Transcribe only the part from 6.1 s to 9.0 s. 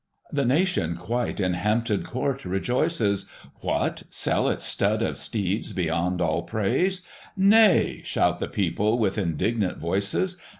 all praise! Nay, shout the people